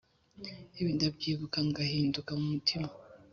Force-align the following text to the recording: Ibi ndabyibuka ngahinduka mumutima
Ibi 0.79 0.91
ndabyibuka 0.97 1.57
ngahinduka 1.69 2.29
mumutima 2.39 2.89